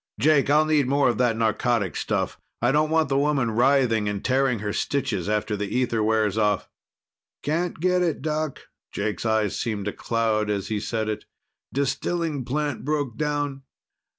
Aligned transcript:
"Jake, 0.19 0.49
I'll 0.49 0.65
need 0.65 0.87
more 0.87 1.09
of 1.09 1.19
that 1.19 1.37
narcotic 1.37 1.95
stuff. 1.95 2.39
I 2.59 2.71
don't 2.71 2.89
want 2.89 3.07
the 3.07 3.19
woman 3.19 3.51
writhing 3.51 4.09
and 4.09 4.25
tearing 4.25 4.57
her 4.57 4.73
stitches 4.73 5.29
after 5.29 5.55
the 5.55 5.67
ether 5.67 6.01
wears 6.01 6.39
off." 6.39 6.67
"Can't 7.43 7.79
get 7.79 8.01
it, 8.01 8.23
Doc." 8.23 8.61
Jake's 8.91 9.27
eyes 9.27 9.59
seemed 9.59 9.85
to 9.85 9.93
cloud 9.93 10.49
as 10.49 10.69
he 10.69 10.79
said 10.79 11.07
it. 11.07 11.25
"Distilling 11.71 12.43
plant 12.45 12.83
broke 12.83 13.15
down. 13.15 13.61